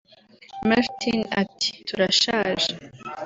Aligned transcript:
Martine 0.67 1.23
ati 1.41 1.69
“turashaje 1.87 2.71